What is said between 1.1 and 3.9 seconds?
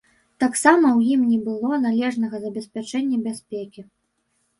ім не было належнага забеспячэння бяспекі.